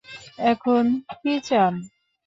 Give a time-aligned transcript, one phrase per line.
[0.51, 0.83] এখন
[1.13, 1.73] কী চান?